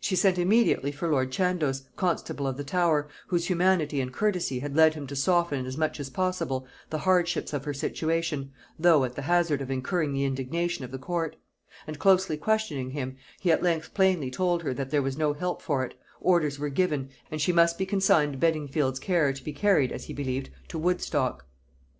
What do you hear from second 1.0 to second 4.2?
lord Chandos, constable of the Tower, whose humanity and